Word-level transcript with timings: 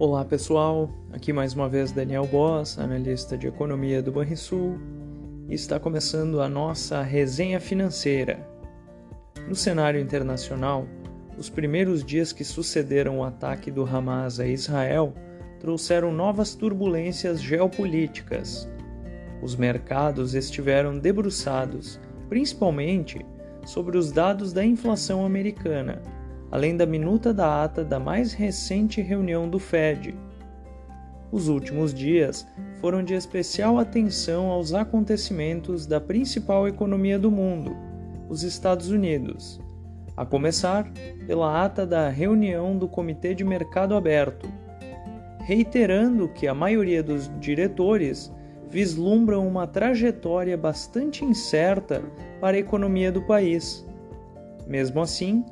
Olá 0.00 0.24
pessoal, 0.24 0.88
aqui 1.12 1.32
mais 1.32 1.54
uma 1.54 1.68
vez 1.68 1.90
Daniel 1.90 2.24
Boss, 2.24 2.78
analista 2.78 3.36
de 3.36 3.48
economia 3.48 4.00
do 4.00 4.12
Banrisul, 4.12 4.78
e 5.48 5.54
está 5.54 5.80
começando 5.80 6.40
a 6.40 6.48
nossa 6.48 7.02
resenha 7.02 7.58
financeira. 7.58 8.48
No 9.48 9.56
cenário 9.56 10.00
internacional, 10.00 10.86
os 11.36 11.50
primeiros 11.50 12.04
dias 12.04 12.32
que 12.32 12.44
sucederam 12.44 13.18
o 13.18 13.24
ataque 13.24 13.72
do 13.72 13.84
Hamas 13.84 14.38
a 14.38 14.46
Israel 14.46 15.12
trouxeram 15.58 16.12
novas 16.12 16.54
turbulências 16.54 17.42
geopolíticas. 17.42 18.70
Os 19.42 19.56
mercados 19.56 20.32
estiveram 20.32 20.96
debruçados, 20.96 21.98
principalmente, 22.28 23.26
sobre 23.66 23.98
os 23.98 24.12
dados 24.12 24.52
da 24.52 24.64
inflação 24.64 25.26
americana 25.26 26.00
além 26.50 26.76
da 26.76 26.86
minuta 26.86 27.32
da 27.32 27.62
ata 27.62 27.84
da 27.84 28.00
mais 28.00 28.32
recente 28.32 29.00
reunião 29.00 29.48
do 29.48 29.58
Fed. 29.58 30.14
Os 31.30 31.48
últimos 31.48 31.92
dias 31.92 32.46
foram 32.80 33.02
de 33.02 33.14
especial 33.14 33.78
atenção 33.78 34.46
aos 34.46 34.72
acontecimentos 34.72 35.86
da 35.86 36.00
principal 36.00 36.66
economia 36.66 37.18
do 37.18 37.30
mundo, 37.30 37.76
os 38.28 38.42
Estados 38.42 38.90
Unidos, 38.90 39.60
a 40.16 40.24
começar 40.24 40.90
pela 41.26 41.64
ata 41.64 41.86
da 41.86 42.08
reunião 42.08 42.76
do 42.76 42.88
Comitê 42.88 43.34
de 43.34 43.44
Mercado 43.44 43.94
Aberto, 43.94 44.50
reiterando 45.40 46.28
que 46.28 46.46
a 46.46 46.54
maioria 46.54 47.02
dos 47.02 47.30
diretores 47.38 48.32
vislumbram 48.70 49.46
uma 49.46 49.66
trajetória 49.66 50.56
bastante 50.56 51.24
incerta 51.24 52.02
para 52.40 52.56
a 52.56 52.60
economia 52.60 53.10
do 53.10 53.22
país. 53.22 53.86
Mesmo 54.66 55.00
assim, 55.00 55.44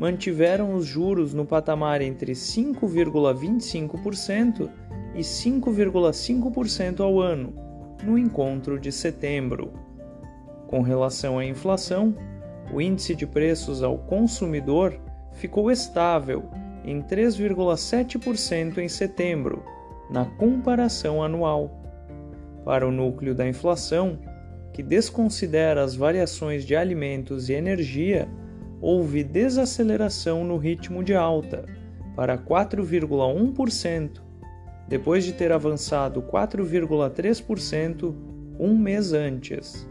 mantiveram 0.00 0.74
os 0.74 0.84
juros 0.86 1.34
no 1.34 1.44
patamar 1.44 2.00
entre 2.00 2.32
5,25% 2.32 4.70
e 5.14 5.20
5,5% 5.20 7.00
ao 7.00 7.20
ano, 7.20 7.52
no 8.02 8.16
encontro 8.16 8.80
de 8.80 8.90
setembro. 8.90 9.74
Com 10.68 10.80
relação 10.80 11.38
à 11.38 11.44
inflação, 11.44 12.16
o 12.72 12.80
índice 12.80 13.14
de 13.14 13.26
preços 13.26 13.82
ao 13.82 13.98
consumidor 13.98 14.98
ficou 15.32 15.70
estável 15.70 16.44
em 16.82 17.02
3,7% 17.02 18.78
em 18.78 18.88
setembro, 18.88 19.62
na 20.10 20.24
comparação 20.24 21.22
anual. 21.22 21.78
Para 22.64 22.88
o 22.88 22.90
núcleo 22.90 23.34
da 23.34 23.46
inflação, 23.46 24.18
que 24.72 24.82
desconsidera 24.82 25.84
as 25.84 25.94
variações 25.94 26.64
de 26.64 26.74
alimentos 26.74 27.50
e 27.50 27.52
energia, 27.52 28.26
houve 28.80 29.22
desaceleração 29.22 30.44
no 30.44 30.56
ritmo 30.56 31.04
de 31.04 31.14
alta, 31.14 31.66
para 32.16 32.36
4,1%, 32.38 34.20
depois 34.88 35.24
de 35.24 35.32
ter 35.32 35.52
avançado 35.52 36.22
4,3% 36.22 38.14
um 38.58 38.76
mês 38.76 39.12
antes, 39.12 39.88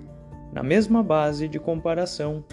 na 0.52 0.62
mesma 0.62 1.02
base 1.02 1.48
de 1.48 1.60
comparação. 1.60 2.44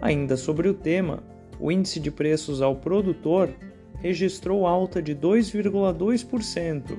Ainda 0.00 0.36
sobre 0.36 0.68
o 0.68 0.74
tema, 0.74 1.22
o 1.60 1.70
índice 1.70 2.00
de 2.00 2.10
preços 2.10 2.62
ao 2.62 2.76
produtor 2.76 3.50
registrou 3.98 4.66
alta 4.66 5.02
de 5.02 5.14
2,2% 5.14 6.98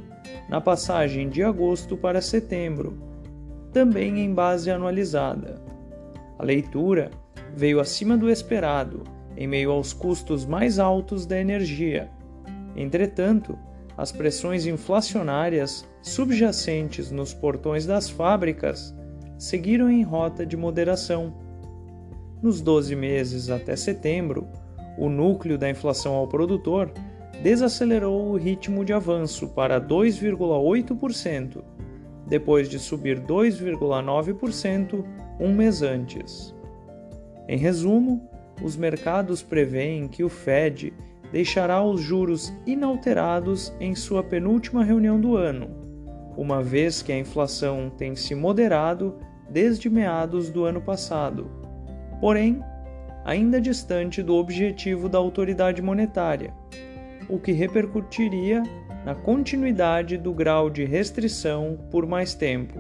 na 0.50 0.60
passagem 0.60 1.30
de 1.30 1.44
agosto 1.44 1.96
para 1.96 2.22
setembro, 2.22 2.98
também 3.72 4.20
em 4.20 4.34
base 4.34 4.72
anualizada. 4.72 5.62
A 6.40 6.44
leitura 6.44 7.12
veio 7.56 7.80
acima 7.80 8.18
do 8.18 8.30
esperado, 8.30 9.04
em 9.36 9.48
meio 9.48 9.72
aos 9.72 9.94
custos 9.94 10.46
mais 10.46 10.80
altos 10.80 11.26
da 11.26 11.40
energia. 11.40 12.10
Entretanto, 12.76 13.58
as 13.98 14.12
pressões 14.12 14.66
inflacionárias 14.68 15.88
subjacentes 16.02 17.10
nos 17.12 17.34
portões 17.34 17.86
das 17.86 18.10
fábricas 18.10 18.96
seguiram 19.38 19.90
em 19.90 20.04
rota 20.04 20.46
de 20.46 20.56
moderação. 20.56 21.34
Nos 22.42 22.62
12 22.62 22.96
meses 22.96 23.50
até 23.50 23.76
setembro, 23.76 24.48
o 24.98 25.10
núcleo 25.10 25.58
da 25.58 25.70
inflação 25.70 26.14
ao 26.14 26.28
produtor 26.28 26.92
desacelerou 27.42 28.32
o 28.32 28.38
ritmo 28.38 28.84
de 28.84 28.94
avanço 28.94 29.48
para 29.50 29.80
2,8%, 29.80 31.64
depois 32.28 32.68
de 32.70 32.80
subir 32.80 33.20
2,9% 33.20 35.04
um 35.40 35.54
mês 35.54 35.82
antes. 35.82 36.57
Em 37.48 37.58
resumo, 37.58 38.30
os 38.62 38.76
mercados 38.76 39.42
preveem 39.42 40.08
que 40.08 40.24
o 40.24 40.30
Fed 40.30 40.94
deixará 41.32 41.84
os 41.84 42.02
juros 42.02 42.54
inalterados 42.66 43.74
em 43.80 43.96
sua 43.96 44.24
penúltima 44.24 44.84
reunião 44.84 45.20
do 45.20 45.38
ano, 45.38 45.70
uma 46.36 46.62
vez 46.62 47.02
que 47.02 47.12
a 47.12 47.18
inflação 47.18 47.90
tem 47.90 48.16
se 48.16 48.36
moderado 48.36 49.18
desde 49.50 49.90
meados 49.90 50.50
do 50.50 50.66
ano 50.66 50.82
passado, 50.82 51.50
porém, 52.20 52.62
ainda 53.24 53.62
distante 53.62 54.22
do 54.22 54.36
objetivo 54.36 55.08
da 55.08 55.18
autoridade 55.18 55.82
monetária, 55.82 56.54
o 57.30 57.40
que 57.40 57.52
repercutiria 57.52 58.64
na 59.06 59.16
continuidade 59.16 60.18
do 60.18 60.34
grau 60.34 60.70
de 60.70 60.84
restrição 60.86 61.78
por 61.90 62.06
mais 62.06 62.34
tempo. 62.34 62.80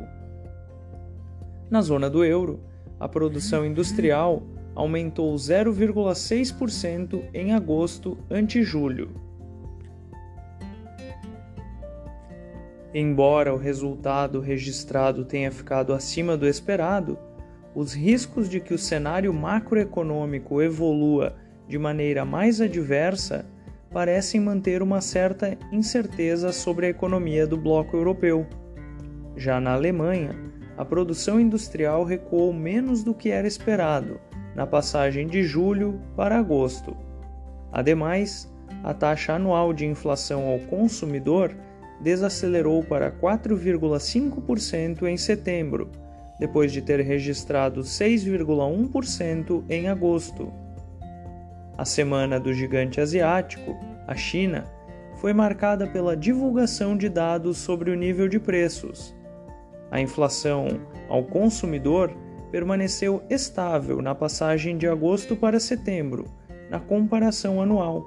Na 1.69 1.81
zona 1.81 2.09
do 2.09 2.23
euro, 2.23 2.63
a 2.99 3.07
produção 3.07 3.65
industrial 3.65 4.43
aumentou 4.77 5.33
0,6% 5.33 7.23
em 7.33 7.51
agosto 7.51 8.15
ante 8.29 8.61
julho. 8.61 9.09
Embora 12.93 13.51
o 13.51 13.57
resultado 13.57 14.39
registrado 14.39 15.25
tenha 15.25 15.51
ficado 15.51 15.93
acima 15.93 16.37
do 16.37 16.47
esperado, 16.47 17.17
os 17.73 17.95
riscos 17.95 18.47
de 18.47 18.59
que 18.59 18.71
o 18.71 18.77
cenário 18.77 19.33
macroeconômico 19.33 20.61
evolua 20.61 21.35
de 21.67 21.79
maneira 21.79 22.23
mais 22.23 22.61
adversa 22.61 23.47
parecem 23.91 24.39
manter 24.39 24.83
uma 24.83 25.01
certa 25.01 25.57
incerteza 25.71 26.51
sobre 26.51 26.85
a 26.85 26.89
economia 26.89 27.47
do 27.47 27.57
bloco 27.57 27.97
europeu. 27.97 28.45
Já 29.35 29.59
na 29.59 29.73
Alemanha, 29.73 30.35
a 30.77 30.85
produção 30.85 31.39
industrial 31.39 32.03
recuou 32.03 32.53
menos 32.53 33.03
do 33.03 33.15
que 33.15 33.31
era 33.31 33.47
esperado, 33.47 34.19
na 34.57 34.65
passagem 34.65 35.27
de 35.27 35.43
julho 35.43 36.01
para 36.15 36.39
agosto. 36.39 36.97
Ademais, 37.71 38.51
a 38.83 38.91
taxa 38.91 39.35
anual 39.35 39.71
de 39.71 39.85
inflação 39.85 40.47
ao 40.47 40.57
consumidor 40.59 41.55
desacelerou 42.01 42.83
para 42.83 43.11
4,5% 43.11 45.03
em 45.03 45.15
setembro, 45.15 45.91
depois 46.39 46.71
de 46.71 46.81
ter 46.81 46.99
registrado 47.01 47.81
6,1% 47.81 49.63
em 49.69 49.87
agosto. 49.87 50.51
A 51.77 51.85
semana 51.85 52.39
do 52.39 52.51
gigante 52.51 52.99
asiático, 52.99 53.77
a 54.07 54.15
China, 54.15 54.65
foi 55.17 55.33
marcada 55.33 55.85
pela 55.85 56.17
divulgação 56.17 56.97
de 56.97 57.09
dados 57.09 57.57
sobre 57.57 57.91
o 57.91 57.95
nível 57.95 58.27
de 58.27 58.39
preços. 58.39 59.15
A 59.91 60.01
inflação 60.01 60.67
ao 61.07 61.23
consumidor 61.23 62.11
permaneceu 62.51 63.21
estável 63.29 64.01
na 64.01 64.15
passagem 64.15 64.77
de 64.77 64.87
agosto 64.87 65.35
para 65.35 65.59
setembro, 65.59 66.25
na 66.69 66.79
comparação 66.79 67.61
anual. 67.61 68.05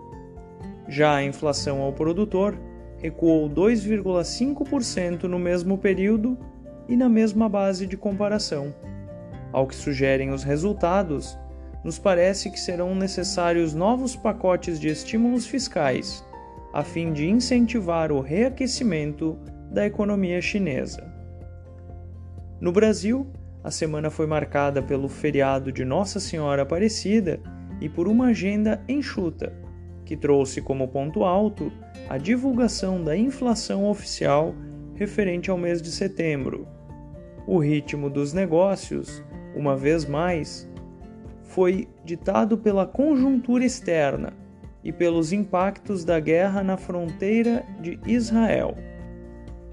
Já 0.89 1.17
a 1.17 1.25
inflação 1.25 1.81
ao 1.81 1.93
produtor 1.93 2.59
recuou 2.99 3.49
2,5% 3.49 5.25
no 5.25 5.39
mesmo 5.39 5.79
período 5.79 6.37
e 6.89 6.97
na 6.97 7.09
mesma 7.09 7.49
base 7.49 7.87
de 7.87 7.97
comparação. 7.97 8.75
Ao 9.53 9.67
que 9.67 9.75
sugerem 9.75 10.31
os 10.31 10.43
resultados, 10.43 11.39
nos 11.83 11.99
parece 11.99 12.51
que 12.51 12.61
serão 12.61 12.95
necessários 12.95 13.75
novos 13.75 14.15
pacotes 14.15 14.79
de 14.79 14.89
estímulos 14.89 15.47
fiscais, 15.47 16.25
a 16.73 16.83
fim 16.83 17.13
de 17.13 17.29
incentivar 17.29 18.13
o 18.13 18.21
reaquecimento 18.21 19.39
da 19.71 19.87
economia 19.87 20.41
chinesa. 20.41 21.11
No 22.61 22.73
Brasil, 22.73 23.27
a 23.63 23.71
semana 23.71 24.11
foi 24.11 24.27
marcada 24.27 24.83
pelo 24.83 25.09
feriado 25.09 25.71
de 25.71 25.85
Nossa 25.85 26.19
Senhora 26.19 26.63
Aparecida 26.63 27.41
e 27.81 27.89
por 27.89 28.09
uma 28.09 28.27
agenda 28.27 28.83
enxuta, 28.89 29.53
que 30.05 30.17
trouxe 30.17 30.61
como 30.61 30.89
ponto 30.89 31.25
alto 31.25 31.71
a 32.09 32.17
divulgação 32.17 33.03
da 33.03 33.17
inflação 33.17 33.89
oficial 33.89 34.55
referente 34.95 35.51
ao 35.51 35.59
mês 35.59 35.81
de 35.81 35.91
setembro. 35.91 36.67
O 37.47 37.59
ritmo 37.59 38.09
dos 38.09 38.33
negócios, 38.33 39.23
uma 39.55 39.77
vez 39.77 40.07
mais, 40.07 40.69
foi 41.43 41.89
ditado 42.05 42.57
pela 42.57 42.87
conjuntura 42.87 43.65
externa 43.65 44.33
e 44.83 44.93
pelos 44.93 45.33
impactos 45.33 46.05
da 46.05 46.19
guerra 46.19 46.63
na 46.63 46.77
fronteira 46.77 47.65
de 47.81 47.99
Israel. 48.07 48.77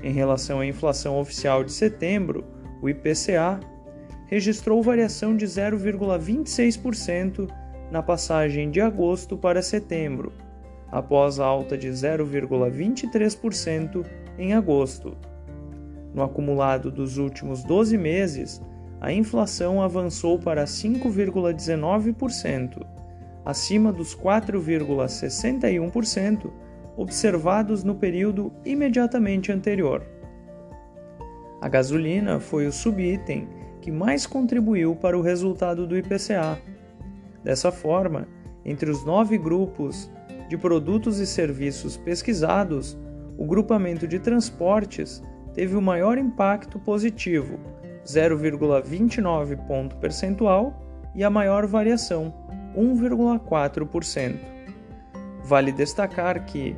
Em 0.01 0.11
relação 0.11 0.59
à 0.59 0.65
inflação 0.65 1.19
oficial 1.19 1.63
de 1.63 1.71
setembro, 1.71 2.43
o 2.81 2.89
IPCA 2.89 3.59
registrou 4.27 4.83
variação 4.83 5.35
de 5.35 5.45
0,26% 5.45 7.49
na 7.89 8.03
passagem 8.03 8.69
de 8.69 8.81
agosto 8.81 9.37
para 9.37 9.61
setembro, 9.61 10.33
após 10.91 11.39
a 11.39 11.45
alta 11.45 11.77
de 11.77 11.87
0,23% 11.87 14.05
em 14.37 14.53
agosto. 14.53 15.15
No 16.13 16.21
acumulado 16.23 16.91
dos 16.91 17.17
últimos 17.17 17.63
12 17.63 17.97
meses, 17.97 18.61
a 18.99 19.13
inflação 19.13 19.81
avançou 19.81 20.37
para 20.37 20.65
5,19%, 20.65 22.85
acima 23.45 23.93
dos 23.93 24.13
4,61% 24.15 26.51
observados 26.97 27.83
no 27.83 27.95
período 27.95 28.51
imediatamente 28.65 29.51
anterior. 29.51 30.03
A 31.61 31.69
gasolina 31.69 32.39
foi 32.39 32.65
o 32.65 32.71
subitem 32.71 33.47
que 33.87 33.91
mais 33.93 34.27
contribuiu 34.27 34.97
para 34.97 35.17
o 35.17 35.21
resultado 35.21 35.87
do 35.87 35.97
IPCA. 35.97 36.59
Dessa 37.41 37.71
forma, 37.71 38.27
entre 38.65 38.91
os 38.91 39.05
nove 39.05 39.37
grupos 39.37 40.11
de 40.49 40.57
produtos 40.57 41.19
e 41.19 41.25
serviços 41.25 41.95
pesquisados, 41.95 42.97
o 43.37 43.45
grupamento 43.45 44.05
de 44.05 44.19
transportes 44.19 45.23
teve 45.53 45.73
o 45.77 45.81
maior 45.81 46.17
impacto 46.17 46.77
positivo, 46.77 47.57
0,29 48.05 49.55
ponto 49.65 49.95
percentual, 49.95 51.09
e 51.15 51.23
a 51.23 51.29
maior 51.29 51.65
variação, 51.65 52.33
1,4%. 52.75 54.35
Vale 55.45 55.71
destacar 55.71 56.43
que, 56.43 56.75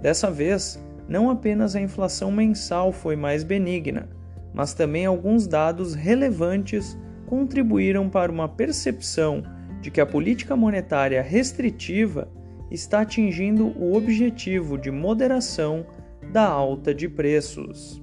dessa 0.00 0.30
vez, 0.30 0.82
não 1.06 1.28
apenas 1.28 1.76
a 1.76 1.82
inflação 1.82 2.32
mensal 2.32 2.92
foi 2.92 3.14
mais 3.14 3.44
benigna, 3.44 4.08
mas 4.56 4.72
também 4.72 5.04
alguns 5.04 5.46
dados 5.46 5.94
relevantes 5.94 6.98
contribuíram 7.26 8.08
para 8.08 8.32
uma 8.32 8.48
percepção 8.48 9.42
de 9.82 9.90
que 9.90 10.00
a 10.00 10.06
política 10.06 10.56
monetária 10.56 11.20
restritiva 11.20 12.28
está 12.70 13.02
atingindo 13.02 13.66
o 13.78 13.94
objetivo 13.94 14.78
de 14.78 14.90
moderação 14.90 15.86
da 16.32 16.44
alta 16.44 16.94
de 16.94 17.06
preços. 17.08 18.02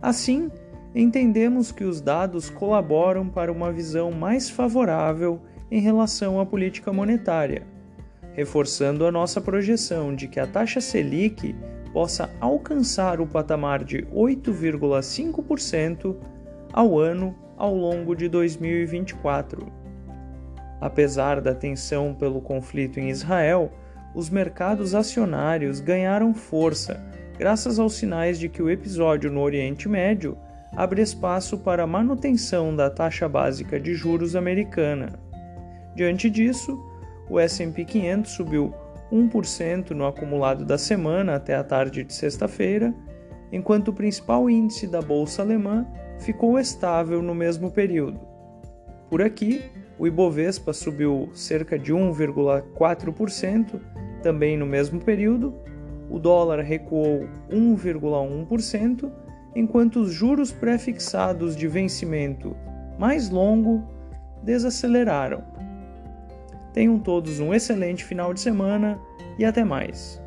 Assim, 0.00 0.50
entendemos 0.94 1.70
que 1.70 1.84
os 1.84 2.00
dados 2.00 2.48
colaboram 2.48 3.28
para 3.28 3.52
uma 3.52 3.70
visão 3.70 4.10
mais 4.10 4.48
favorável 4.48 5.40
em 5.70 5.80
relação 5.80 6.40
à 6.40 6.46
política 6.46 6.92
monetária, 6.92 7.66
reforçando 8.32 9.04
a 9.06 9.12
nossa 9.12 9.40
projeção 9.40 10.14
de 10.14 10.26
que 10.26 10.40
a 10.40 10.46
taxa 10.46 10.80
Selic 10.80 11.54
possa 11.92 12.30
alcançar 12.40 13.20
o 13.20 13.26
patamar 13.26 13.84
de 13.84 13.98
8,5% 14.06 16.16
ao 16.72 16.98
ano 16.98 17.36
ao 17.56 17.74
longo 17.74 18.14
de 18.14 18.28
2024. 18.28 19.66
Apesar 20.80 21.40
da 21.40 21.54
tensão 21.54 22.14
pelo 22.14 22.40
conflito 22.40 22.98
em 22.98 23.10
Israel, 23.10 23.70
os 24.14 24.28
mercados 24.28 24.94
acionários 24.94 25.80
ganharam 25.80 26.34
força 26.34 27.00
graças 27.38 27.78
aos 27.78 27.94
sinais 27.94 28.38
de 28.38 28.48
que 28.48 28.62
o 28.62 28.70
episódio 28.70 29.30
no 29.30 29.40
Oriente 29.40 29.88
Médio 29.88 30.36
abre 30.76 31.02
espaço 31.02 31.58
para 31.58 31.82
a 31.82 31.86
manutenção 31.86 32.74
da 32.74 32.90
taxa 32.90 33.28
básica 33.28 33.78
de 33.78 33.94
juros 33.94 34.34
americana. 34.34 35.18
Diante 35.94 36.30
disso, 36.30 36.78
o 37.28 37.38
S&P 37.38 37.84
500 37.84 38.30
subiu 38.30 38.74
1% 39.12 39.90
no 39.90 40.06
acumulado 40.06 40.64
da 40.64 40.78
semana 40.78 41.34
até 41.34 41.54
a 41.54 41.62
tarde 41.62 42.02
de 42.02 42.14
sexta-feira, 42.14 42.94
enquanto 43.52 43.88
o 43.88 43.92
principal 43.92 44.48
índice 44.48 44.86
da 44.86 45.02
bolsa 45.02 45.42
alemã 45.42 45.86
ficou 46.18 46.58
estável 46.58 47.20
no 47.20 47.34
mesmo 47.34 47.70
período. 47.70 48.18
Por 49.10 49.20
aqui, 49.20 49.62
o 49.98 50.06
Ibovespa 50.06 50.72
subiu 50.72 51.28
cerca 51.34 51.78
de 51.78 51.92
1,4% 51.92 53.78
também 54.22 54.56
no 54.56 54.64
mesmo 54.64 55.00
período, 55.00 55.54
o 56.08 56.18
dólar 56.18 56.60
recuou 56.60 57.28
1,1%, 57.50 59.10
enquanto 59.54 60.00
os 60.00 60.12
juros 60.12 60.52
pré-fixados 60.52 61.54
de 61.54 61.68
vencimento 61.68 62.56
mais 62.98 63.28
longo 63.28 63.82
desaceleraram. 64.42 65.51
Tenham 66.72 66.98
todos 66.98 67.40
um 67.40 67.52
excelente 67.52 68.04
final 68.04 68.32
de 68.32 68.40
semana 68.40 69.00
e 69.38 69.44
até 69.44 69.64
mais. 69.64 70.21